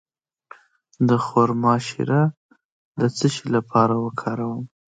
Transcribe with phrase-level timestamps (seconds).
[1.07, 2.21] د خرما شیره
[2.99, 4.63] د څه لپاره وکاروم؟